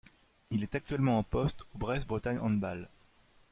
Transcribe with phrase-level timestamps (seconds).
[0.49, 2.89] Il est actuellement en poste au Brest Bretagne Handball.